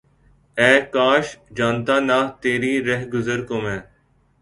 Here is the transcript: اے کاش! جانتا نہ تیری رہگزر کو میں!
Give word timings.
اے 0.57 0.71
کاش! 0.93 1.25
جانتا 1.57 1.95
نہ 2.07 2.19
تیری 2.41 2.73
رہگزر 2.85 3.39
کو 3.47 3.55
میں! 3.63 3.79